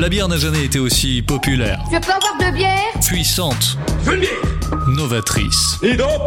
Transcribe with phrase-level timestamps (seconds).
[0.00, 1.78] La bière n'a jamais été aussi populaire.
[1.92, 2.70] Je peux avoir de bière
[3.04, 3.76] Puissante.
[4.02, 5.76] Je veux une bière Novatrice.
[5.82, 6.22] Et donc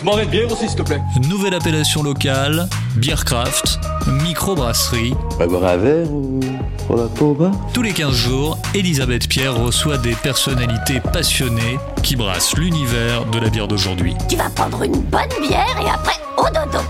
[0.00, 1.02] Je m'en une bière aussi, s'il te plaît.
[1.28, 3.80] Nouvelle appellation locale, Beercraft,
[4.22, 5.12] microbrasserie.
[5.38, 6.40] Va boire un verre ou
[6.86, 7.50] pour la peau bas?
[7.74, 13.50] Tous les 15 jours, Elisabeth Pierre reçoit des personnalités passionnées qui brassent l'univers de la
[13.50, 14.14] bière d'aujourd'hui.
[14.30, 16.82] Tu vas prendre une bonne bière et après au dodo.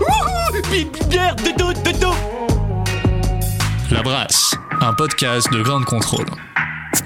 [1.09, 2.15] Bière, de dos, de dos
[3.91, 6.25] La Brasse, un podcast de grande contrôle.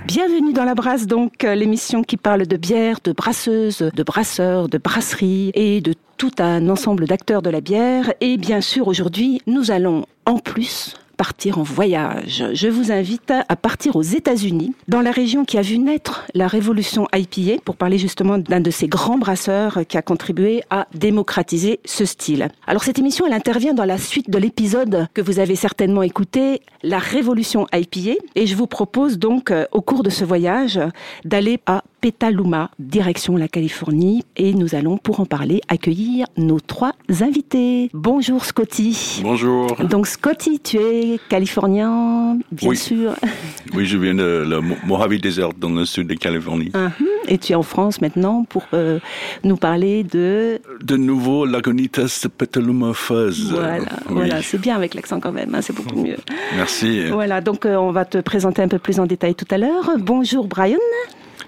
[0.05, 4.69] Bienvenue dans La Brasse, donc, euh, l'émission qui parle de bière, de brasseuses, de brasseurs,
[4.69, 8.13] de brasseries et de tout un ensemble d'acteurs de la bière.
[8.21, 12.43] Et bien sûr, aujourd'hui, nous allons en plus partir en voyage.
[12.51, 16.47] Je vous invite à partir aux États-Unis, dans la région qui a vu naître la
[16.47, 21.79] révolution IPA, pour parler justement d'un de ces grands brasseurs qui a contribué à démocratiser
[21.85, 22.49] ce style.
[22.67, 26.59] Alors cette émission, elle intervient dans la suite de l'épisode que vous avez certainement écouté,
[26.83, 30.77] la révolution IPA, et je vous propose donc euh, au cours de ce voyage
[31.23, 36.91] d'aller à Petaluma, direction la Californie, et nous allons pour en parler accueillir nos trois
[37.21, 37.89] invités.
[37.93, 39.21] Bonjour Scotty.
[39.23, 39.73] Bonjour.
[39.89, 42.75] Donc Scotty, tu es californien, bien Oui.
[42.75, 43.15] sûr,
[43.73, 46.71] Oui, je viens de la Mo- Mojave Desert dans le sud de Californie.
[46.75, 47.05] Mhm.
[47.29, 48.99] et tu es en France maintenant pour euh,
[49.45, 50.59] nous parler de...
[50.83, 53.49] De nouveau, Lagunitas de Petaluma Fuzz.
[53.53, 53.85] Voilà, Oui.
[54.09, 56.17] voilà, c'est bien avec l'accent quand même, hein, c'est beaucoup mieux.
[56.57, 57.05] Merci.
[57.11, 59.89] Voilà, donc euh, on va te présenter un peu plus en détail tout à l'heure.
[59.99, 60.75] Bonjour Brian.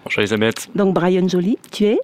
[0.05, 0.69] Bonjour Elisabeth.
[0.75, 1.99] Donc Brian Joly, tu es?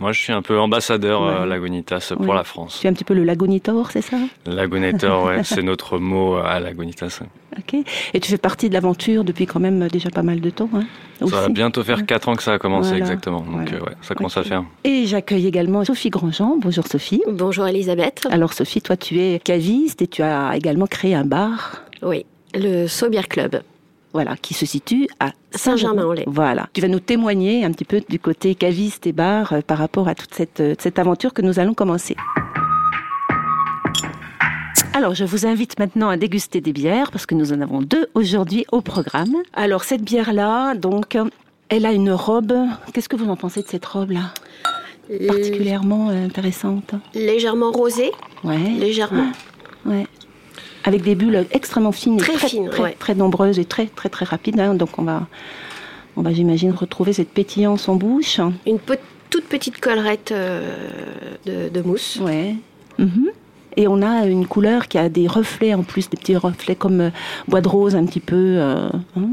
[0.00, 1.28] Moi, je suis un peu ambassadeur Ouais.
[1.28, 2.78] euh, Lagunitas pour la France.
[2.80, 4.16] Tu es un petit peu le lagonitor, c'est ça?
[4.46, 7.20] Lagunator, ouais, c'est notre mot à Lagunitas.
[7.56, 7.76] Ok.
[8.14, 10.68] Et tu fais partie de l'aventure depuis quand même déjà pas mal de temps.
[10.74, 10.84] Hein,
[11.20, 13.04] Ça va bientôt faire 4 ans que ça a commencé Voilà.
[13.04, 13.40] exactement.
[13.40, 13.70] Donc Voilà.
[13.72, 14.64] euh, ouais, ça commence à faire.
[14.84, 16.56] Et j'accueille également Sophie Grandjean.
[16.58, 17.22] Bonjour Sophie.
[17.30, 18.26] Bonjour Elisabeth.
[18.30, 22.24] Alors Sophie, toi tu es caviste et tu as également créé un bar, Oui,
[22.54, 23.62] le Saubière Club.
[24.12, 26.24] Voilà, qui se situe à Saint-Germain-en-Laye.
[26.26, 26.68] Voilà.
[26.72, 30.08] Tu vas nous témoigner un petit peu du côté caviste et bar euh, par rapport
[30.08, 32.16] à toute cette, euh, cette aventure que nous allons commencer.
[34.94, 38.08] Alors, je vous invite maintenant à déguster des bières parce que nous en avons deux
[38.14, 39.34] aujourd'hui au programme.
[39.54, 41.16] Alors, cette bière-là, donc,
[41.70, 42.52] elle a une robe.
[42.92, 44.34] Qu'est-ce que vous en pensez de cette robe-là?
[45.26, 46.94] Particulièrement euh, intéressante.
[47.14, 48.12] Légèrement rosé,
[48.44, 48.58] Ouais.
[48.78, 49.30] légèrement.
[49.86, 50.06] Ouais.
[50.84, 52.96] Avec des bulles extrêmement fines, et Très très, fines, très, ouais.
[52.98, 54.58] très nombreuses et très très très rapides.
[54.58, 54.74] hein.
[54.74, 55.26] Donc on va,
[56.16, 58.40] on va j'imagine retrouver cette pétillance en bouche.
[58.66, 58.98] Une pe-
[59.30, 60.74] toute petite collerette euh,
[61.46, 62.18] de, de mousse.
[62.20, 62.54] Ouais.
[62.98, 63.28] Mhm.
[63.76, 67.00] Et on a une couleur qui a des reflets en plus, des petits reflets comme
[67.00, 67.10] euh,
[67.48, 68.56] bois de rose un petit peu.
[68.58, 69.30] euh, hein.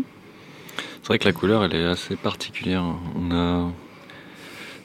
[1.01, 2.83] C'est vrai que la couleur, elle est assez particulière.
[3.17, 3.67] On a.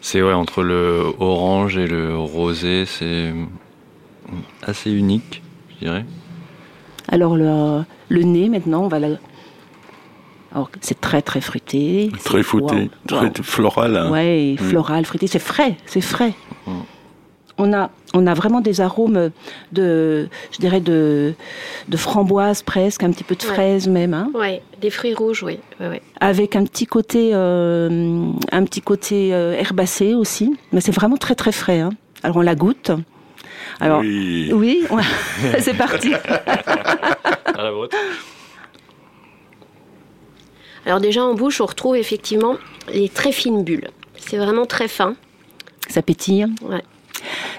[0.01, 3.33] C'est ouais, entre le orange et le rosé, c'est
[4.63, 5.43] assez unique,
[5.75, 6.05] je dirais.
[7.09, 9.09] Alors le, le nez maintenant, on va la.
[10.53, 12.11] Alors c'est très très fruité.
[12.25, 12.67] Très wow,
[13.07, 13.31] très wow.
[13.43, 13.97] floral.
[13.97, 14.11] hein.
[14.11, 16.33] Ouais, floral, fruité, c'est frais, c'est frais.
[16.67, 16.71] Mm.
[17.57, 19.31] On a, on a vraiment des arômes
[19.71, 21.35] de, je dirais de,
[21.89, 23.53] de framboise presque, un petit peu de Ouais.
[23.55, 25.59] fraise même, hein, Ouais, des fruits rouges, oui.
[25.79, 26.03] ouais, ouais.
[26.21, 30.53] avec un petit côté, euh, un petit côté euh, herbacé aussi.
[30.73, 31.79] Mais c'est vraiment très très frais.
[31.79, 31.91] hein.
[32.25, 32.91] Alors on la goûte.
[33.81, 34.51] Alors Oui.
[34.53, 35.03] oui, ouais,
[35.61, 36.13] c'est parti.
[37.47, 37.97] À la vôtre.
[40.87, 42.57] Alors déjà en bouche, on retrouve effectivement
[42.93, 43.89] les très fines bulles.
[44.17, 45.15] C'est vraiment très fin.
[45.89, 46.47] Ça pétille.
[46.63, 46.83] Ouais.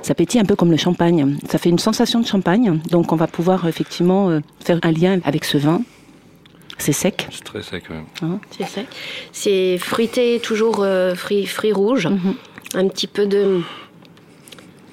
[0.01, 1.37] Ça pétille un peu comme le champagne.
[1.49, 2.79] Ça fait une sensation de champagne.
[2.91, 5.81] Donc on va pouvoir effectivement euh, faire un lien avec ce vin.
[6.77, 7.27] C'est sec.
[7.31, 8.27] C'est très sec, ouais.
[8.51, 8.87] C'est sec.
[9.31, 12.07] C'est fruité, toujours euh, fruits, fruits rouges.
[12.07, 12.35] Mhm.
[12.75, 13.61] Un petit peu de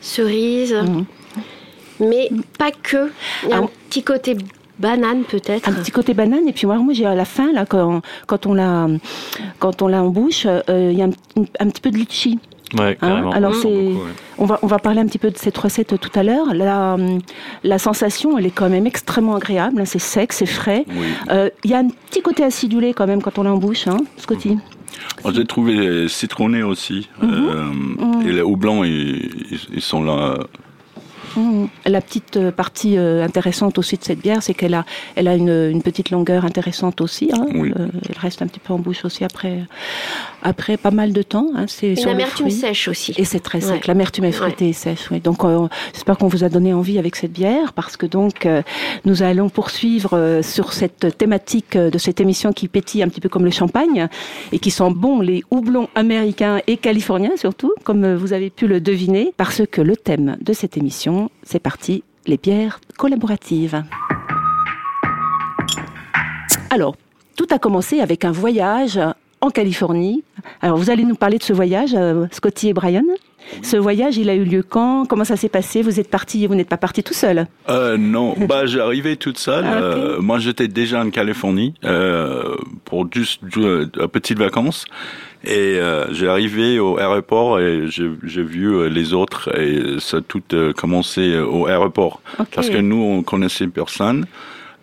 [0.02, 0.74] cerise.
[0.74, 1.04] Mhm.
[2.00, 3.10] Mais pas que.
[3.44, 3.60] Il y a Ah.
[3.60, 4.36] un petit côté
[4.78, 5.68] banane peut-être.
[5.68, 8.46] Un petit côté banane et puis moi, moi j'ai à la fin là quand, quand
[8.46, 8.88] on l'a
[9.60, 11.10] quand on l'a en bouche, euh, il y a un,
[11.60, 12.38] un petit peu de litchi.
[12.78, 13.30] Ouais, carrément.
[13.32, 13.94] alors c'est- ouais.
[14.38, 16.54] On va on va parler un petit peu de cette recette tout à l'heure.
[16.54, 16.96] La
[17.62, 19.80] la sensation, elle est quand même extrêmement agréable.
[19.80, 19.84] hein.
[19.84, 20.84] C'est sec, c'est frais.
[20.88, 21.06] Oui.
[21.30, 23.87] Euh, Il y a un petit côté acidulé quand même quand on l'a en bouche,
[23.87, 24.56] hein, Scotty.
[25.25, 27.09] Moi, j'ai trouvé les citronnés aussi.
[27.23, 27.71] Euh,
[28.27, 28.43] Et les
[28.85, 30.39] ils, ils- ils sont là.
[31.37, 31.69] Mhm.
[31.87, 34.84] La petite euh, partie euh, intéressante aussi de cette bière, c'est qu'elle a,
[35.17, 37.31] elle a une, une petite longueur intéressante aussi.
[37.32, 37.46] hein.
[37.55, 37.73] Oui.
[37.79, 39.61] Euh, elle reste un petit peu en bouche aussi après,
[40.43, 41.49] après pas mal de temps.
[41.55, 41.64] hein.
[41.69, 43.14] C'est Une amertume sèche aussi.
[43.17, 43.73] Et c'est très sec.
[43.73, 43.81] Ouais.
[43.87, 45.11] L'amertume est fruitée et sèche.
[45.11, 45.20] Oui.
[45.20, 48.62] Donc, euh, j'espère qu'on vous a donné envie avec cette bière, parce que donc euh,
[49.05, 53.20] nous allons poursuivre euh, sur cette thématique euh, de cette émission qui pétille un petit
[53.20, 54.08] peu comme le champagne
[54.52, 58.67] et qui sent bon les houblons américains et californiens surtout, comme euh, vous avez pu
[58.67, 63.82] le deviner, parce que le thème de cette émission, c'est parti, les bières collaboratives.
[66.70, 66.96] Alors.
[67.36, 69.00] tout a commencé avec un voyage
[69.40, 70.22] en Californie.
[70.60, 73.02] Alors, vous allez nous parler de ce voyage, euh, Scotty et Brian?
[73.62, 75.06] Ce voyage, il a eu lieu quand?
[75.06, 75.83] Comment ça s'est passé?
[75.83, 77.47] Vous êtes parti, vous n'êtes pas parti tout seul?
[77.69, 79.65] Euh, Non, bah j'arrivais toute seule.
[79.67, 79.83] Ah, ok.
[79.83, 84.85] Euh, moi, j'étais déjà en Californie euh, pour juste euh, petites vacances.
[85.44, 85.81] Et
[86.12, 90.41] j'ai arrivé au aéroport et j'ai vu les autres et ça a tout
[90.77, 92.23] commencé au aéroport.
[92.55, 94.27] Parce que nous, on connaissait personne.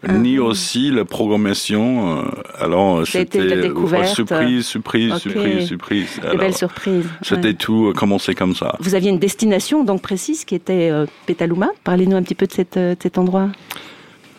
[0.07, 0.43] Ni Ah.
[0.43, 2.19] aussi la programmation.
[2.19, 2.23] euh,
[2.57, 4.05] alors, c'était la découverte.
[4.15, 5.19] surprise, surprise, Ok.
[5.19, 6.19] surprise, surprise.
[6.21, 7.05] Des Alors, belles surprises.
[7.21, 7.53] C'était ouais.
[7.53, 8.75] tout euh, commencé comme ça.
[8.79, 11.67] Vous aviez une destination donc précise qui était euh, Petaluma.
[11.83, 13.49] Parlez-nous un petit peu de, cette, euh, de cet endroit.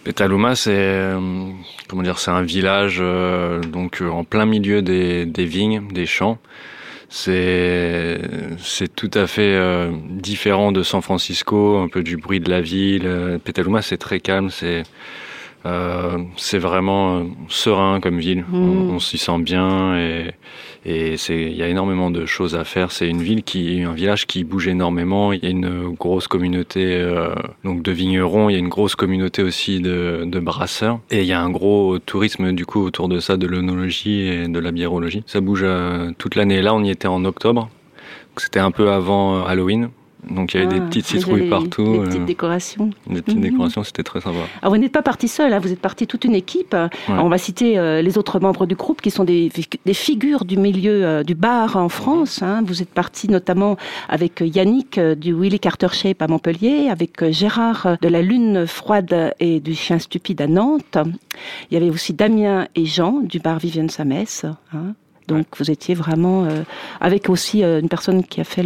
[0.05, 1.21] Petaluma, c'est euh,
[1.89, 6.07] comment dire, c'est un village euh, donc euh, en plein milieu des, des vignes, des
[6.07, 6.39] champs.
[7.13, 8.21] C'est
[8.59, 12.61] c'est tout à fait euh, différent de San Francisco, un peu du bruit de la
[12.63, 13.03] ville.
[13.05, 14.85] Euh, Petaluma, c'est très calme, c'est
[15.67, 18.45] euh, c'est vraiment euh, serein comme ville.
[18.53, 20.31] On, on s'y sent bien et
[20.87, 22.91] et c'est il y a énormément de choses à faire.
[22.93, 25.33] C'est une ville qui un village qui bouge énormément.
[25.33, 27.35] Il y a une grosse communauté euh,
[27.65, 28.49] donc de vignerons.
[28.49, 31.51] Il y a une grosse communauté aussi de, de brasseurs et il y a un
[31.51, 35.23] gros tourisme du coup autour de ça, de l'œnologie et de la biérologie.
[35.27, 36.63] Ça bouge euh, toute l'année.
[36.63, 37.69] Là, on y était en octobre.
[38.37, 39.91] C'était un peu avant Halloween.
[40.29, 42.91] Donc il y avait des Ah, petites citrouilles les- partout, Des euh, petites décorations.
[43.09, 43.43] des petites Mhm.
[43.43, 44.39] décorations, c'était très sympa.
[44.63, 46.75] Alors, vous n'êtes pas parti seul, hein, vous êtes parti toute une équipe.
[46.75, 46.91] Alors,
[47.25, 49.51] on va citer euh, les autres membres du groupe qui sont des,
[49.87, 52.43] des figures du milieu euh, du bar en France.
[52.43, 52.63] hein.
[52.65, 53.77] Vous êtes parti notamment
[54.09, 59.35] avec Yannick euh, du Willy Carter Shape à Montpellier, avec Gérard de la Lune Froide
[59.41, 60.99] et du Chien Stupide à Nantes.
[61.71, 64.45] Il y avait aussi Damien et Jean du bar Vivienne Samès.
[64.75, 64.95] hein.
[65.31, 66.63] Donc vous étiez vraiment euh,
[67.01, 68.65] avec aussi euh, une personne qui a fait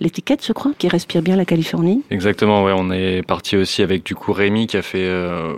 [0.00, 2.02] l'étiquette, je crois, qui respire bien la Californie.
[2.10, 5.54] Exactement, ouais, on est parti aussi avec du coup Rémi qui a fait euh,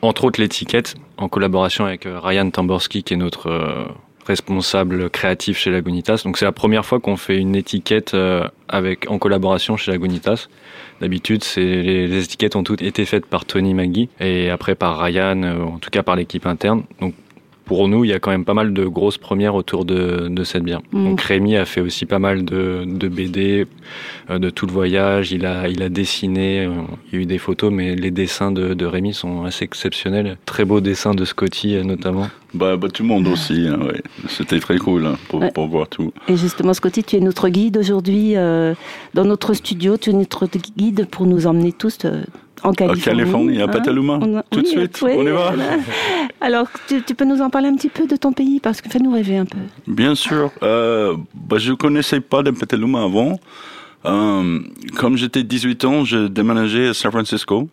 [0.00, 3.88] entre autres l'étiquette en collaboration avec Ryan Tamborski qui est notre
[4.24, 6.22] responsable créatif chez Lagunitas.
[6.24, 8.16] Donc c'est la première fois qu'on fait une étiquette
[8.68, 10.46] avec en collaboration chez Lagunitas.
[11.00, 15.78] D'habitude, les, étiquettes ont toutes été faites par Tony Magui et après par Ryan, en
[15.78, 16.84] tout cas par l'équipe interne.
[17.68, 20.42] Pour nous, il y a quand même pas mal de grosses premières autour de, de
[20.44, 20.80] cette bière.
[20.92, 21.04] Mm.
[21.04, 23.66] Donc Rémi a fait aussi pas mal de, de BD,
[24.30, 25.30] euh, de tout le voyage.
[25.30, 26.64] Il a, il a dessiné.
[26.66, 26.72] euh,
[27.12, 30.36] Il y a eu des photos, mais les dessins de, de Rémi sont assez exceptionnels.
[30.46, 32.28] Très beaux dessins de Scotty euh, notamment.
[32.54, 34.00] Bah, bah, tout le monde aussi, hein, ouais.
[34.26, 35.50] C'était très cool hein, pour, Ouais.
[35.52, 36.12] pour voir tout.
[36.28, 38.74] Et justement, Scotty, tu es notre guide aujourd'hui euh,
[39.12, 39.98] dans notre studio.
[39.98, 42.22] Tu es notre guide pour nous emmener tous euh,
[42.62, 43.02] en Californie.
[43.02, 43.68] Californie, à hein.
[43.68, 44.18] Petaluma,
[44.50, 45.52] tout de oui, suite, oui, on y va.
[46.40, 48.88] Alors, tu, tu peux nous en parler un petit peu de ton pays Parce que
[48.88, 49.58] fais-nous rêver un peu.
[49.86, 50.50] Bien sûr.
[50.62, 53.38] Euh, bah, je connaissais pas de Petaluma avant.
[54.06, 54.60] Euh,
[54.96, 57.68] comme j'étais 18 ans, j'ai déménagé à San Francisco.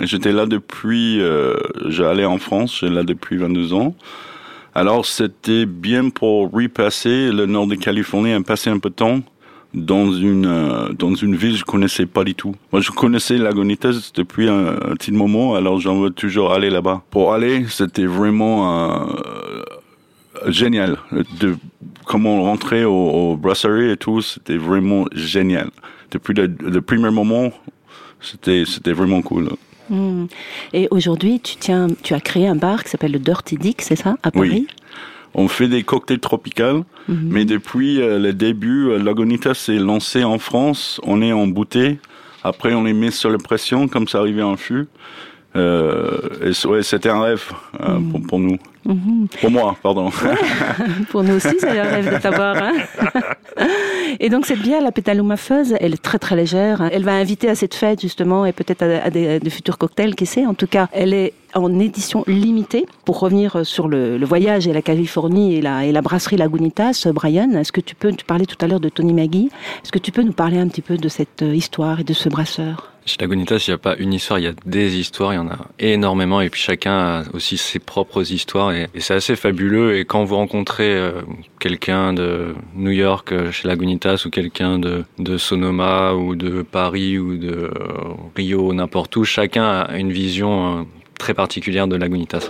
[0.00, 1.54] J'étais là depuis, euh,
[1.86, 3.94] j'allais en France, j'étais là depuis 22 ans.
[4.76, 9.20] Alors c'était bien pour repasser le nord de Californie et passer un peu de temps
[9.74, 12.54] dans une euh, dans une ville que je connaissais pas du tout.
[12.72, 17.02] Moi je connaissais Lagunitas depuis un, un petit moment, alors j'en veux toujours aller là-bas.
[17.10, 18.56] Pour aller, c'était vraiment
[18.92, 19.06] euh,
[20.46, 20.98] génial.
[21.40, 21.56] De
[22.04, 25.70] comment rentrer au, au brasserie et tout, c'était vraiment génial.
[26.10, 27.50] Depuis le, le premier moment,
[28.20, 29.50] c'était c'était vraiment cool.
[29.90, 30.26] Hmm.
[30.72, 33.96] Et aujourd'hui, tu, tiens, tu as créé un bar qui s'appelle le Dirty Dick, c'est
[33.96, 34.50] ça, à Paris?
[34.50, 34.66] Oui.
[35.34, 37.28] On fait des cocktails tropicaux, Mhm.
[37.30, 41.00] mais depuis euh, le début, euh, Lagunitas s'est lancé en France.
[41.04, 41.98] On est en bouteille.
[42.42, 44.86] Après, on les met sur la pression, comme ça arrivait en fût.
[45.56, 47.44] Euh, et ouais, c'était un rêve
[47.80, 48.58] euh, pour, pour nous.
[48.84, 49.28] Mhm.
[49.40, 50.10] Pour moi, pardon.
[51.10, 52.56] Pour nous aussi, c'est le rêve de t'avoir.
[52.56, 52.72] Hein
[54.20, 56.88] et donc cette bière, la Petaluma Fuzz, elle est très très légère.
[56.92, 60.46] Elle va inviter à cette fête justement et peut-être à, des, futurs cocktails, qui sait.
[60.46, 62.86] En tout cas, elle est en édition limitée.
[63.04, 67.50] Pour revenir sur le, voyage et la Californie et la, et la brasserie Lagunitas, Brian,
[67.52, 69.50] est-ce que tu peux, tu parlais tout à l'heure de Tony Magui,
[69.82, 72.12] est-ce que tu peux nous parler un petit peu de cette euh, histoire et de
[72.12, 72.93] ce brasseur?
[73.06, 75.38] Chez Lagunitas, il n'y a pas une histoire, il y a des histoires, il y
[75.38, 79.98] en a énormément, et puis chacun a aussi ses propres histoires, et, c'est assez fabuleux.
[79.98, 81.20] Et quand vous rencontrez euh,
[81.60, 87.18] quelqu'un de New York euh, chez Lagunitas, ou quelqu'un de, de Sonoma, ou de Paris,
[87.18, 87.70] ou de euh,
[88.36, 90.82] Rio, n'importe où, chacun a une vision euh,
[91.18, 92.48] très particulière de Lagunitas.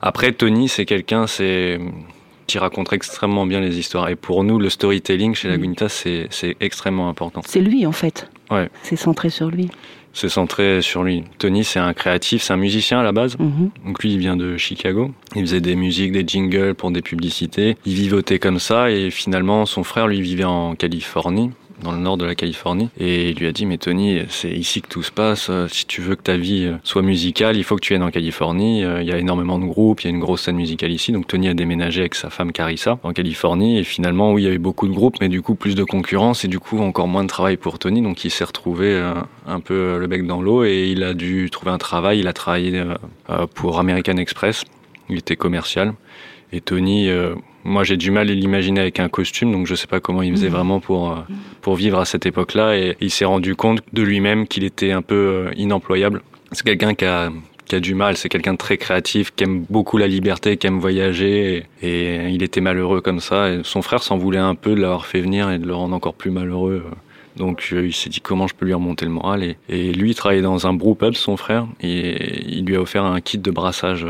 [0.00, 1.78] Après, Tony, c'est quelqu'un, c'est
[2.52, 4.10] qui raconte extrêmement bien les histoires.
[4.10, 7.40] Et pour nous, le storytelling chez Lagunitas, c'est c'est extrêmement important.
[7.46, 8.28] C'est lui en fait.
[8.50, 8.68] Ouais.
[8.82, 9.70] C'est centré sur lui.
[10.12, 11.24] C'est centré sur lui.
[11.38, 13.38] Tony, c'est un créatif, c'est un musicien à la base.
[13.38, 13.70] Mhm.
[13.86, 15.10] Donc lui, il vient de Chicago.
[15.34, 17.78] Il faisait des musiques, des jingles pour des publicités.
[17.86, 21.52] Il vivotait comme ça et finalement, son frère, lui, vivait en Californie.
[21.82, 22.88] Dans le nord de la Californie.
[22.98, 25.50] Et il lui a dit, mais Tony, c'est ici que tout se passe.
[25.68, 28.80] Si tu veux que ta vie soit musicale, il faut que tu viennes en Californie.
[28.80, 31.12] Il y a énormément de groupes, il y a une grosse scène musicale ici.
[31.12, 33.78] Donc Tony a déménagé avec sa femme Carissa en Californie.
[33.78, 36.44] Et finalement, oui, il y avait beaucoup de groupes, mais du coup, plus de concurrence
[36.44, 38.02] et du coup, encore moins de travail pour Tony.
[38.02, 39.00] Donc il s'est retrouvé
[39.46, 42.20] un peu le bec dans l'eau et il a dû trouver un travail.
[42.20, 42.82] Il a travaillé
[43.54, 44.64] pour American Express.
[45.08, 45.94] Il était commercial.
[46.52, 47.34] Et Tony, euh,
[47.64, 50.32] moi j'ai du mal à l'imaginer avec un costume, donc je sais pas comment il
[50.32, 50.54] faisait mhm.
[50.54, 51.16] vraiment pour, euh,
[51.60, 52.76] pour vivre à cette époque-là.
[52.76, 56.22] Et il s'est rendu compte de lui-même qu'il était un peu euh, inemployable.
[56.52, 57.30] C'est quelqu'un qui a,
[57.66, 60.66] qui a du mal, c'est quelqu'un de très créatif, qui aime beaucoup la liberté, qui
[60.66, 61.66] aime voyager.
[61.82, 63.50] Et, il était malheureux comme ça.
[63.50, 65.94] Et son frère s'en voulait un peu de l'avoir fait venir et de le rendre
[65.94, 66.84] encore plus malheureux.
[67.36, 69.42] Donc il s'est dit comment je peux lui remonter le moral?
[69.42, 72.80] Et, et lui, il travaillait dans un brew pub, son frère, et il lui a
[72.80, 74.06] offert un kit de brassage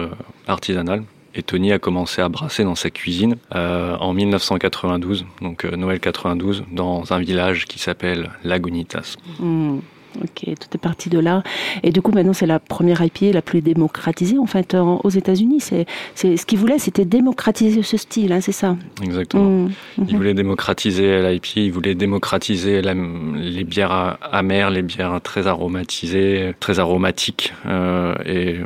[0.48, 1.04] artisanal.
[1.34, 5.98] Et Tony a commencé à brasser dans sa cuisine euh, en 1992, donc euh, Noël
[5.98, 9.16] 92, dans un village qui s'appelle Lagunitas.
[9.38, 9.78] Hmm.
[10.20, 11.42] Ok, tout est parti de là.
[11.82, 15.60] Et du coup, maintenant, c'est la première IPA la plus démocratisée, en fait, aux États-Unis.
[15.60, 18.76] C'est, ce qu'il voulait, c'était démocratiser ce style, hein, c'est ça?
[19.02, 19.68] Exactement.
[19.68, 19.70] Hmm.
[20.06, 26.78] Il voulait démocratiser l'IPA, il voulait démocratiser les bières amères, les bières très aromatisées, très
[26.78, 27.54] aromatiques.
[27.64, 28.58] Euh, et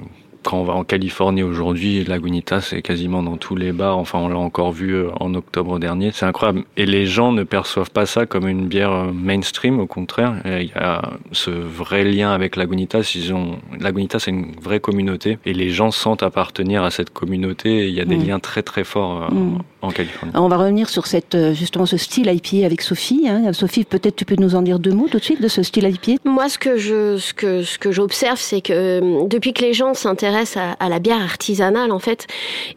[0.46, 3.98] quand on va en Californie aujourd'hui, Lagunitas c'est quasiment dans tous les bars.
[3.98, 6.12] Enfin, on l'a encore vu euh, en octobre dernier.
[6.12, 6.62] C'est incroyable.
[6.76, 9.80] Et les gens ne perçoivent pas ça comme une bière euh, mainstream.
[9.80, 13.12] Au contraire, il y a ce vrai lien avec Lagunitas.
[13.16, 17.88] Ils ont Lagunitas, c'est une vraie communauté et les gens sentent appartenir à cette communauté.
[17.88, 18.26] il y a des mm.
[18.26, 19.58] liens très très forts euh, mm.
[19.86, 20.32] En Californie.
[20.34, 23.26] on va revenir sur cette justement ce style IPA avec Sophie.
[23.28, 23.52] Hein.
[23.52, 25.84] Sophie, peut-être tu peux nous en dire deux mots tout de suite de ce style
[25.84, 26.20] IPA.
[26.24, 29.94] Moi, ce que je ce que ce que j'observe, c'est que depuis que les gens
[29.94, 32.26] s'intéressent à, la bière artisanale en fait.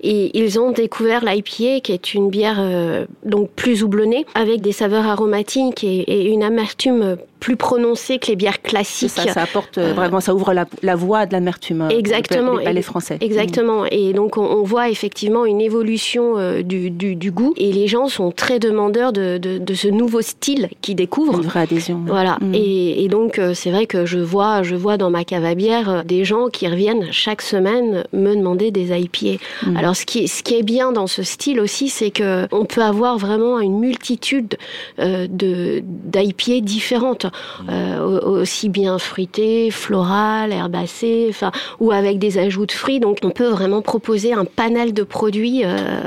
[0.01, 4.71] Et ils ont découvert l'IPA qui est une bière euh, donc plus houblonnée avec des
[4.71, 9.09] saveurs aromatiques et, et une amertume plus prononcé que les bières classiques.
[9.09, 11.81] Ça, ça apporte euh, vraiment, ça ouvre la, la voie de l'amertume.
[11.81, 12.57] Euh, exactement.
[12.57, 13.17] Les palais français.
[13.21, 13.85] Exactement.
[13.85, 18.07] Et donc on, voit effectivement une évolution euh, du, du, du, goût et les gens
[18.07, 21.39] sont très demandeurs de, de, de ce nouveau style qu'ils découvrent.
[21.39, 22.03] Une vraie adhésion.
[22.05, 22.37] Voilà.
[22.41, 22.53] Mm.
[22.53, 26.03] Et, et, donc c'est vrai que je vois, je vois dans ma cave à bière
[26.03, 29.41] des gens qui reviennent chaque semaine me demander des IPA.
[29.65, 29.77] Mm.
[29.77, 32.83] Alors ce qui, ce qui est bien dans ce style aussi, c'est que on peut
[32.83, 34.57] avoir vraiment une multitude
[34.97, 37.28] de d'IPA différentes.
[37.69, 42.99] Euh, aussi bien fruité, floral, herbacé, enfin, ou avec des ajouts de fruits.
[42.99, 46.01] Donc on peut vraiment proposer un panel de produits euh,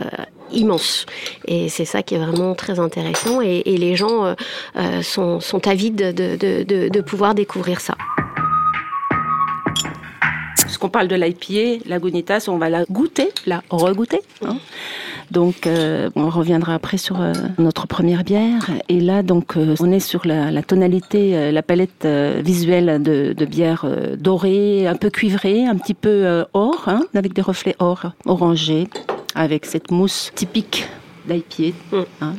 [0.52, 1.06] immense.
[1.46, 3.40] Et c'est ça qui est vraiment très intéressant.
[3.40, 4.34] Et, les gens
[4.76, 7.94] euh, sont, avides de, pouvoir découvrir ça.
[10.62, 14.20] Puisqu'on parle de l'IPA, la Gunitas, on va la goûter, la regoûter.
[14.44, 14.56] Hein.
[15.32, 18.68] Donc, euh, on reviendra après sur euh, notre première bière.
[18.90, 23.86] Et là, donc, euh, on est sur la, tonalité, la palette visuelle de, bière
[24.18, 28.88] dorée, un peu cuivrée, un petit peu or, hein, avec des reflets or, orangés,
[29.34, 30.86] avec cette mousse typique
[31.26, 31.76] d'IPA.
[31.92, 32.02] Mm.
[32.20, 32.34] Hein.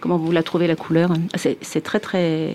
[0.00, 2.54] Comment vous la trouvez la couleur C'est très très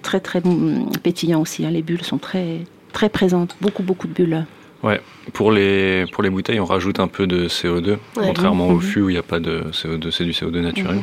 [0.00, 1.66] très très mm, pétillant aussi.
[1.66, 1.70] Hein.
[1.70, 2.60] Les bulles sont très
[2.92, 4.46] très présentes, beaucoup beaucoup de bulles.
[4.82, 5.00] Ouais,
[5.32, 8.80] pour les, pour les bouteilles, on rajoute un peu de CO2, contrairement au mhm.
[8.80, 10.96] fût où il n'y a pas de CO2, c'est du CO2 naturel.
[10.96, 11.02] Mhm.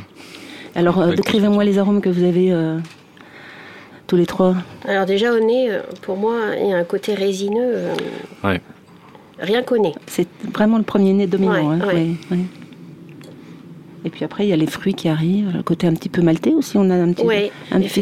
[0.75, 2.77] Alors, euh, décrivez-moi les arômes que vous avez euh,
[4.07, 4.55] tous les trois.
[4.85, 7.75] Alors, déjà, au nez, euh, pour moi, il y a un côté résineux.
[8.43, 8.61] ouais.
[9.39, 9.93] Rien qu'au nez.
[10.05, 11.71] C'est vraiment le premier nez dominant.
[11.71, 11.79] Hein,
[14.03, 16.21] Et puis après, il y a les fruits qui arrivent, le côté un petit peu
[16.21, 16.77] maltais aussi.
[16.77, 17.25] On a un petit,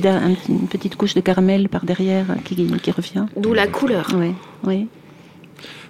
[0.07, 3.27] un une petite couche de caramel par derrière qui, qui revient.
[3.35, 4.07] D'où la couleur.
[4.15, 4.87] Oui, oui.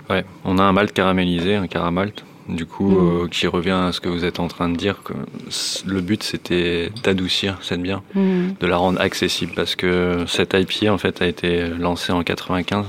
[0.10, 3.24] Ouais, on a un malt caramélisé, un caramalt, du coup, mm.
[3.24, 5.14] euh, qui revient à ce que vous êtes en train de dire, que
[5.86, 8.52] le but c'était d'adoucir cette bière, mm.
[8.60, 12.86] de la rendre accessible, parce que cette IPA en fait a été lancée en 95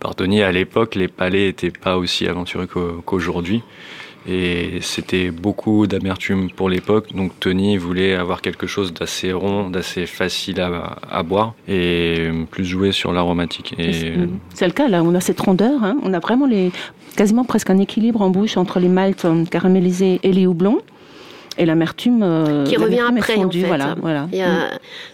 [0.00, 0.42] par Tony.
[0.42, 3.62] À l'époque, les palais n'étaient pas aussi aventureux qu'aujourd'hui.
[4.26, 7.14] Et c'était beaucoup d'amertume pour l'époque.
[7.14, 12.92] Donc Tony voulait avoir quelque chose d'assez rond, d'assez facile à, boire et plus jouer
[12.92, 13.74] sur l'aromatique.
[14.54, 15.98] C'est le cas là, on a cette rondeur, hein.
[16.02, 16.72] on a vraiment les,
[17.16, 20.80] quasiment presque un équilibre en bouche entre les maltes caramélisés et les houblons
[21.56, 23.62] et l'amertume euh, qui revient après en fait.
[23.64, 24.28] Voilà, voilà.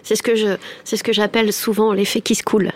[0.03, 2.71] C'est ce que je, c'est ce que j'appelle souvent l'effet qui se coule.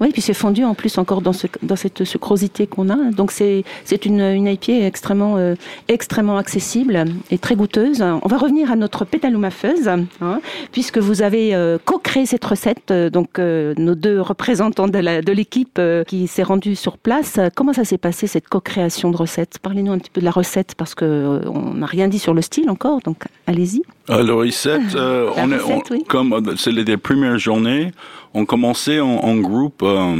[0.00, 2.96] Oui, puis c'est fondu en plus encore dans, ce, dans cette sucrosité qu'on a.
[3.10, 3.64] Donc c'est
[4.04, 5.54] une, une IPA extrêmement euh,
[5.88, 8.02] extrêmement accessible et très goûteuse.
[8.02, 10.40] On va revenir à notre pétaloumafeuse, hein,
[10.72, 12.92] puisque vous avez euh, co-créé cette recette.
[12.92, 17.38] donc euh, nos deux représentants de l'équipe qui s'est rendue sur place.
[17.54, 19.58] Comment ça s'est passé cette co-création de recette?
[19.62, 22.42] Parlez-nous un petit peu de la recette parce que on n'a rien dit sur le
[22.42, 23.00] style encore.
[23.04, 23.82] Donc allez-y.
[24.08, 26.04] Recette, La est, recette, on- oui.
[26.08, 27.92] comme c'est les, les premières journées,
[28.34, 29.82] on commençait en, en groupe.
[29.82, 30.16] euh,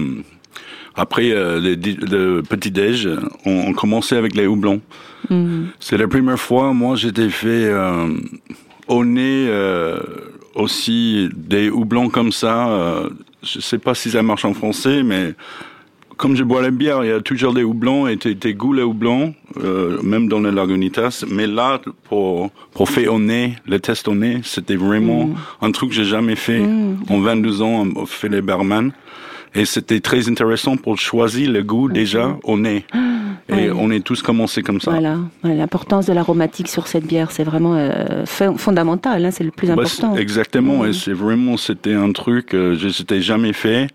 [0.97, 3.09] après euh, le, di- le petit déj,
[3.47, 4.81] on, on commençait avec les houblons.
[5.31, 5.67] Hmm.
[5.79, 8.09] C'est la première fois, moi, j'étais fait euh,
[8.89, 10.01] au nez euh,
[10.55, 13.05] aussi des houblons comme ça.
[13.43, 15.35] je sais pas si ça marche en français, mais
[16.21, 18.75] comme je bois la bière, il y a toujours des houblons et tes, tes goûts
[18.75, 19.35] les houblons,
[19.65, 21.25] euh, même dans le Lagunitas.
[21.31, 25.31] Mais là, pour, pour faire au nez, le test au nez, c'était vraiment
[25.63, 26.63] un truc que j'ai jamais fait
[27.09, 28.93] en 22 ans, on fait les barman.
[29.55, 32.85] Et c'était très intéressant pour choisir le goût déjà au nez.
[33.49, 34.93] Et on est tous commencé comme ça.
[34.93, 39.25] Voilà, l'importance de l'aromatique sur cette bière, c'est vraiment euh, fon- fondamental.
[39.25, 40.15] hein, c'est le plus Bah, important.
[40.17, 40.91] exactement, Mhm.
[40.91, 43.89] et c'est vraiment, c'était un truc que je n'étais jamais fait.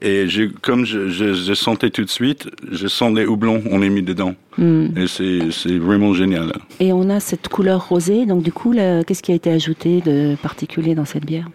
[0.00, 0.26] Et
[0.62, 4.02] comme je, je, je sentais tout de suite, je sens les houblons, on les mis
[4.02, 4.34] dedans.
[4.56, 4.86] Hmm.
[4.96, 6.52] Et c'est, c'est vraiment génial.
[6.78, 8.24] Et on a cette couleur rosée.
[8.24, 11.48] Donc du coup, là, qu'est-ce qui a été ajouté de particulier dans cette bière?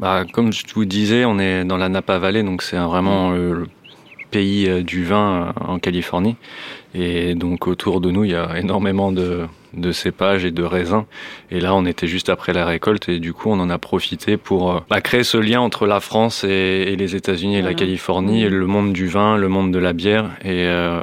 [0.00, 3.52] Bah, comme je vous disais, on est dans la Napa Valley, donc c'est vraiment euh,
[3.52, 3.66] le
[4.32, 6.34] pays euh, du vin euh, en Californie.
[6.94, 11.04] Et donc autour de nous, il y a énormément de, de cépages et de raisins.
[11.50, 14.36] Et là, on était juste après la récolte et du coup, on en a profité
[14.36, 17.72] pour euh, bah, créer ce lien entre la France et, et les États-Unis et la.
[17.74, 20.30] Californie, et le monde du vin, le monde de la bière.
[20.44, 21.00] Et euh,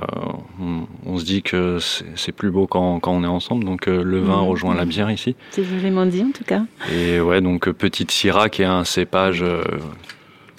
[0.61, 1.77] on, on se dit que
[2.15, 3.65] c'est plus beau quand, quand on est ensemble.
[3.65, 4.47] Donc euh, le vin Mhm.
[4.47, 5.35] rejoint la bière ici.
[5.51, 6.61] C'est joliment dit en tout cas.
[6.93, 9.61] Et ouais, donc Petite Syrah, qui est un cépage euh,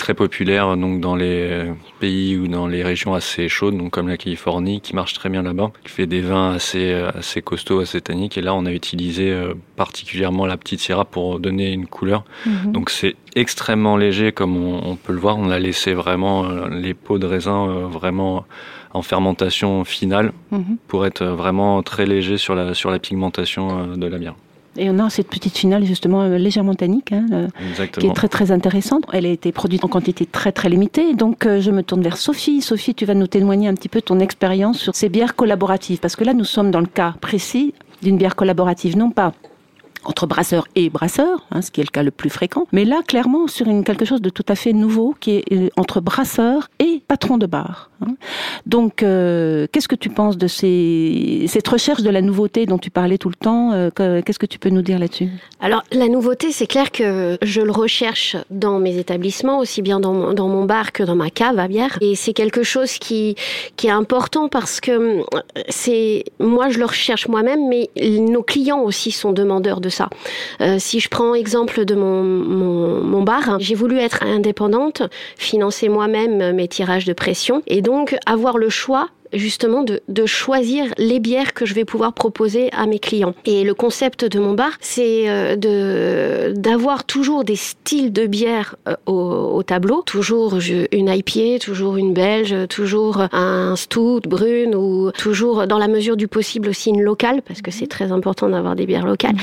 [0.01, 1.67] très populaire donc dans les
[2.01, 5.43] pays ou dans les régions assez chaudes, donc comme la Californie, qui marche très bien
[5.43, 8.37] là-bas, qui fait des vins assez assez costauds, assez tanniques.
[8.39, 12.25] Et là, on a utilisé euh, particulièrement la Petite Syrah pour donner une couleur.
[12.47, 12.73] Mhm.
[12.73, 15.39] Donc c'est extrêmement léger, comme on, on peut le voir.
[15.39, 18.45] On a laissé vraiment euh, les peaux de raisin euh, vraiment
[18.93, 20.77] en fermentation finale Mhm.
[20.89, 24.35] pour être vraiment très léger sur la sur la pigmentation de la bière.
[24.77, 28.29] Et on a cette petite finale justement euh, légèrement tannique, hein, euh, qui est très
[28.29, 29.05] très intéressante.
[29.13, 31.15] Elle a été produite en quantité très très limitée.
[31.15, 32.63] Donc euh, je me tourne vers Sophie.
[32.63, 36.17] Sophie, tu vas nous témoigner un petit peu ton expérience sur ces bières collaboratives, parce
[36.17, 39.33] que là nous sommes dans le cas précis d'une bière collaborative, non pas
[40.05, 43.01] entre brasseurs et brasseurs, hein, ce qui est le cas le plus fréquent, mais là
[43.07, 46.69] clairement sur une quelque chose de tout à fait nouveau qui est euh, entre brasseurs
[46.79, 47.91] et patron de bar.
[48.03, 48.15] hein.
[48.67, 53.19] Donc euh, qu'est-ce que tu penses de cette recherche de la nouveauté dont tu parlais
[53.19, 55.29] tout le temps euh, que- Qu'est-ce que tu peux nous dire là-dessus?
[55.61, 60.15] Alors la nouveauté, c'est clair que je le recherche dans mes établissements, aussi bien dans
[60.15, 61.99] mon, bar que dans ma cave à bière.
[62.01, 63.35] Et c'est quelque chose qui,
[63.77, 65.23] qui est important parce que
[65.69, 70.09] c'est moi je le recherche moi-même, mais nos clients aussi sont demandeurs de ça.
[70.61, 75.03] Euh, si je prends exemple de mon, bar, j'ai voulu être indépendante,
[75.37, 80.87] financer moi-même mes tirages de pression et donc avoir le choix justement de, de choisir
[80.99, 83.35] les bières que je vais pouvoir proposer à mes clients.
[83.45, 88.77] Et le concept de mon bar, c'est euh, de d'avoir toujours des styles de bières
[88.89, 90.59] euh, au, au tableau, toujours
[90.93, 96.29] une IPA, toujours une belge, toujours un stout brune ou toujours dans la mesure du
[96.29, 99.37] possible aussi une locale parce que c'est très important d'avoir des bières locales.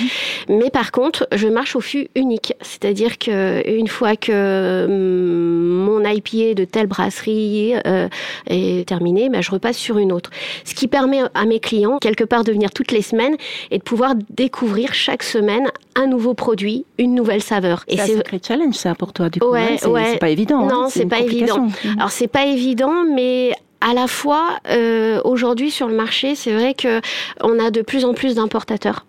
[0.49, 6.03] Mais par contre, je marche au fût unique, c'est-à-dire que une fois que hum, mon
[6.03, 8.07] IPA de telle brasserie euh,
[8.47, 10.29] est terminé, ben, je repasse sur une autre.
[10.65, 13.35] Ce qui permet à mes clients, quelque part, de venir toutes les semaines
[13.71, 17.83] et de pouvoir découvrir chaque semaine un nouveau produit, une nouvelle saveur.
[17.87, 19.47] Et c'est un sacré challenge ça pour toi du coup.
[19.47, 20.11] Ouais, hein, c'est ouais.
[20.13, 20.65] c'est pas évident.
[20.65, 21.63] Non, hein, c'est une pas complication.
[21.65, 21.95] Mhm.
[21.97, 26.73] Alors c'est pas évident, mais à la fois euh, aujourd'hui sur le marché, c'est vrai
[26.73, 27.01] que
[27.41, 29.05] on a de plus en plus d'importateurs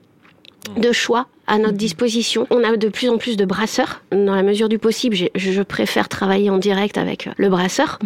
[0.76, 2.46] de choix à notre disposition.
[2.50, 4.02] On a de plus en plus de brasseurs.
[4.12, 7.98] Dans la mesure du possible, je préfère travailler en direct avec le brasseur.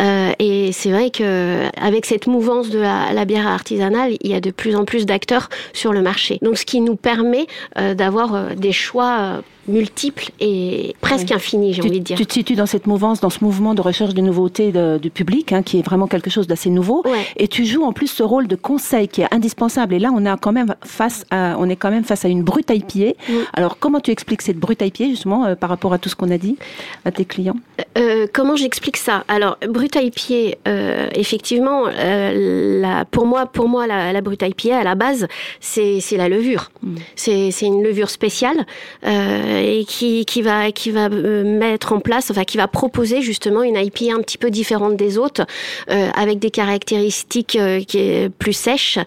[0.00, 4.34] Euh, et c'est vrai que avec cette mouvance de la, la bière artisanale, il y
[4.34, 6.38] a de plus en plus d'acteurs sur le marché.
[6.42, 7.46] Donc, ce qui nous permet
[7.78, 11.36] euh, d'avoir euh, des choix euh, multiples et presque Ouais.
[11.36, 12.16] infinis, j'ai envie de dire.
[12.16, 15.52] tu te situes dans cette mouvance, dans ce mouvement de recherche de nouveautés du public,
[15.52, 17.02] hein, qui est vraiment quelque chose d'assez nouveau.
[17.04, 17.26] Ouais.
[17.36, 19.94] Et tu joues en plus ce rôle de conseil qui est indispensable.
[19.94, 22.42] Et là, on est quand même face à, on est quand même face à une
[22.42, 23.18] brutalité IPA.
[23.54, 26.30] Alors, comment tu expliques cette brute IPA, justement, euh, par rapport à tout ce qu'on
[26.30, 26.56] a dit
[27.04, 27.56] à tes clients?
[27.96, 29.24] Euh, Comment j'explique ça?
[29.28, 34.84] Alors, brute euh, effectivement, euh, la, pour moi, pour moi la, la brute IPA, à
[34.84, 35.26] la base,
[35.60, 36.70] c'est la levure.
[36.82, 36.94] Mm.
[37.16, 38.66] C'est une levure spéciale
[39.06, 43.22] euh, et qui, qui va, qui va euh, mettre en place, enfin, qui va proposer
[43.22, 45.46] justement une IPA un petit peu différente des autres,
[45.88, 48.98] avec des caractéristiques qui est plus sèches,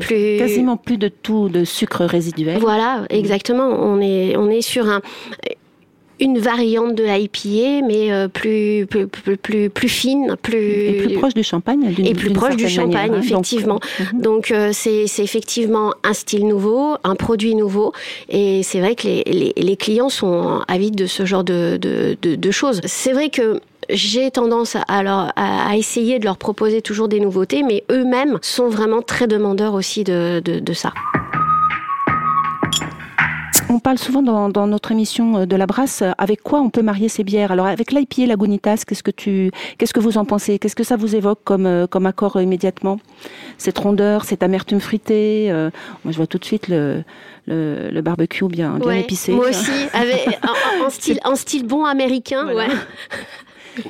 [0.00, 0.38] plus...
[0.38, 2.58] Quasiment plus de tout de sucre résiduel.
[2.58, 3.68] Voilà, exactement.
[3.68, 5.00] On est, on est sur un
[6.20, 10.58] une variante de l'IPA, mais euh, plus, plus, plus, plus, fine, plus...
[10.58, 11.94] Et plus proche du champagne.
[11.98, 13.80] Et plus proche du champagne, hein, effectivement.
[14.14, 17.92] Donc, euh, c'est effectivement un style nouveau, un produit nouveau,
[18.28, 22.16] et c'est vrai que les, les, les, clients sont avides de ce genre de, de,
[22.22, 22.80] de, de choses.
[22.84, 27.62] C'est vrai que j'ai tendance à, alors, à, essayer de leur proposer toujours des nouveautés,
[27.62, 30.92] mais eux-mêmes sont vraiment très demandeurs aussi de, de, de ça.
[33.68, 36.70] On parle souvent dans, dans, notre émission euh, de la brasse euh, avec quoi on
[36.70, 37.50] peut marier ces bières?
[37.50, 40.58] Alors avec l'IPA Lagunitas, qu'est-ce que tu, qu'est-ce que vous en pensez?
[40.58, 42.98] Qu'est-ce que ça vous évoque comme euh, comme accord immédiatement?
[43.58, 45.50] Cette rondeur, cette amertume fruitée.
[45.50, 47.02] moi, je vois tout de suite le
[47.46, 49.32] le, le barbecue bien bien épicé.
[49.32, 50.38] Moi aussi, avec,
[50.84, 52.68] en, style en style bon américain, ouais.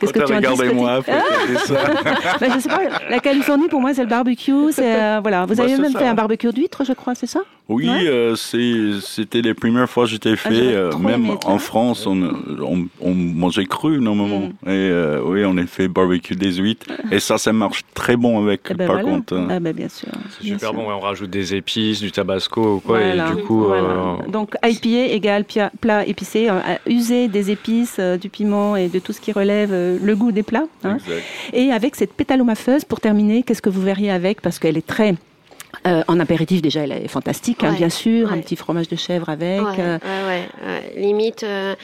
[0.01, 1.13] Qu'est-ce que tu Regardez-moi, ah
[2.41, 5.47] ben, Je sais pas, la Californie pour moi c'est le barbecue, c'est voilà.
[5.47, 7.43] Vous bah, avez même fait un barbecue d'huîtres, je crois, c'est ça?
[7.69, 10.73] Oui, euh, c'était les premières fois que j'étais ah, fait.
[10.73, 12.23] Euh, même en France, on,
[12.63, 14.51] on, on, mangeait cru normalement.
[14.63, 14.69] Mm.
[14.69, 16.87] Et euh, oui, on a fait barbecue des huîtres.
[17.11, 19.35] Et ça, ça marche très bon avec, eh ben par contre.
[19.35, 19.49] Hein.
[19.51, 20.09] Ah ben bien sûr.
[20.39, 20.89] C'est super bon.
[20.89, 23.03] on rajoute des épices, du tabasco ou quoi.
[23.03, 23.67] Et du coup,
[24.29, 25.45] Donc IPA égale
[25.81, 26.49] plat épicé.
[26.87, 30.69] user des épices, du piment et de tout ce qui relève le goût des plats.
[30.85, 30.99] Hein.
[31.53, 34.41] Et avec cette pétalomafeuse, pour terminer, qu'est-ce que vous verriez avec?
[34.41, 35.17] Parce qu'elle est très
[35.87, 38.33] euh, en apéritif, déjà, elle est fantastique, hein, bien sûr.
[38.33, 39.61] Un petit fromage de chèvre avec.
[39.79, 39.99] Euh.
[40.97, 41.75] Limite, euh,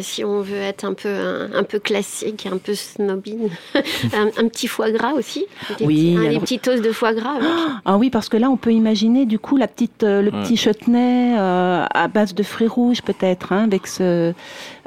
[0.00, 4.90] si on veut être un peu, un, peu classique, un peu snobine, un, petit foie
[4.90, 5.46] gras aussi.
[5.78, 6.16] Des oui.
[6.16, 7.38] Petits, petits toasts de foie gras.
[7.84, 11.34] Ah oui, parce que là, on peut imaginer, du coup, la petite, le petit chutney
[11.36, 14.32] à base de fruits rouges, peut-être, hein, avec ce,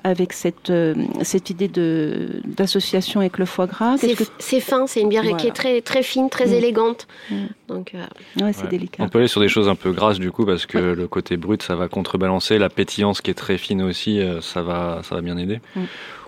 [0.05, 3.97] avec cette, euh, cette idée de, d'association avec le foie gras?
[4.37, 6.53] C'est, fin, c'est une bière qui est très, très fine, très mm.
[6.53, 7.07] élégante.
[7.31, 7.35] Mm.
[7.67, 9.03] Donc, euh, ouais, c'est délicat.
[9.03, 11.37] On peut aller sur des choses un peu grasses du coup, parce que le côté
[11.37, 12.59] brut, ça va contrebalancer.
[12.59, 15.59] La pétillance qui est très fine aussi, euh, ça va, ça va bien aider.
[15.75, 15.81] Mm.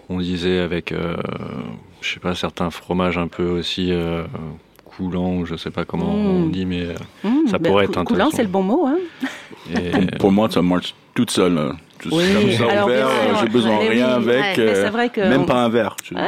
[0.09, 0.93] On disait avec,
[2.01, 3.91] je sais pas, certains fromages un peu aussi
[4.85, 6.95] coulant, ou je sais pas comment on dit, mais
[7.47, 8.05] ça ben, pourrait être intéressant.
[8.05, 8.87] Coulant, c'est le bon mot.
[8.87, 8.97] Hein
[10.17, 11.73] pour, moi, ça marche toute seule.
[12.05, 12.09] Hein.
[12.11, 12.57] Oui.
[12.57, 13.09] Comme verre,
[13.41, 14.59] j'ai besoin de rien avec.
[14.59, 15.95] Euh, même pas un verre.
[16.15, 16.27] Ah.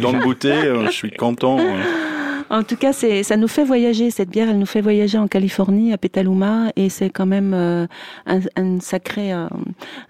[0.00, 1.58] dans le goûter, euh, je suis content.
[2.50, 4.10] En tout cas, c'est, ça nous fait voyager.
[4.10, 7.86] Cette bière, elle nous fait voyager en Californie, à Petaluma, et c'est quand même euh,
[8.26, 9.48] un, un, sacré, euh,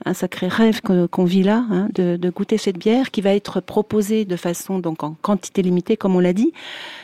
[0.04, 3.60] un sacré rêve qu'on vit là, hein, de, de, goûter cette bière qui va être
[3.60, 6.52] proposée de façon donc en quantité limitée, comme on l'a dit,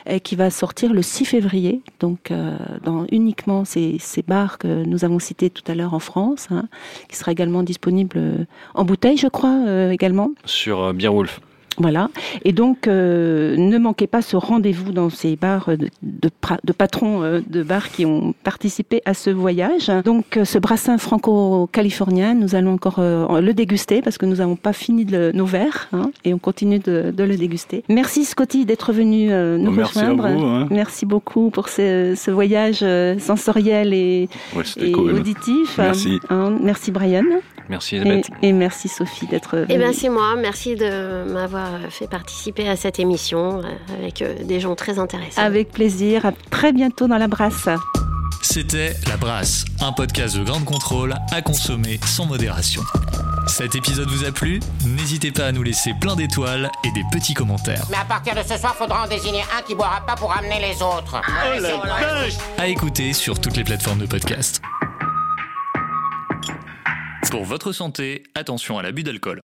[0.05, 4.83] et qui va sortir le 6 février, donc euh, dans uniquement ces, ces bars que
[4.83, 6.65] nous avons cités tout à l'heure en France, hein,
[7.07, 10.31] qui sera également disponible en bouteille, je crois, également.
[10.45, 11.39] Sur Beer Wolf.
[11.77, 12.09] Voilà.
[12.43, 17.39] Et donc, euh, ne manquez pas ce rendez-vous dans ces bars de, de, patrons euh,
[17.47, 19.91] de bars qui ont participé à ce voyage.
[20.03, 24.73] Donc, euh, ce brassin franco-californien, nous allons encore le déguster parce que nous n'avons pas
[24.73, 27.83] fini de nos verres hein, et on continue de, le déguster.
[27.87, 30.25] Merci Scotty d'être venu nous Merci rejoindre.
[30.25, 30.67] Hein.
[30.71, 32.83] Merci beaucoup pour ce, voyage
[33.19, 35.77] sensoriel et, auditif.
[35.77, 36.19] Merci.
[36.29, 37.23] Hein, merci Brian.
[37.69, 38.29] Merci Elisabeth.
[38.41, 39.67] Et, merci Sophie d'être venue.
[39.69, 40.35] Eh bien, c'est moi.
[40.35, 45.41] Merci de m'avoir fait participer à cette émission euh, avec euh, des gens très intéressants.
[45.41, 46.25] Avec plaisir.
[46.25, 47.67] À très bientôt dans la brasse.
[48.41, 52.81] C'était La Brasse, un podcast de grande contrôle à consommer sans modération.
[53.47, 54.59] Cet épisode vous a plu?
[54.85, 57.85] N'hésitez pas à nous laisser plein d'étoiles et des petits commentaires.
[57.91, 60.59] Mais à partir de ce soir, faudra en désigner un qui boira pas pour amener
[60.59, 61.21] les autres.
[62.57, 64.61] À écouter sur toutes les plateformes de podcast.
[67.29, 69.39] Pour votre santé, attention à l'abus d'alcool.